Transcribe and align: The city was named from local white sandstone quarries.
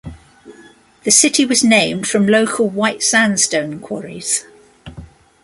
The 1.03 1.11
city 1.11 1.45
was 1.45 1.63
named 1.63 2.07
from 2.07 2.25
local 2.25 2.67
white 2.67 3.03
sandstone 3.03 3.79
quarries. 3.79 4.43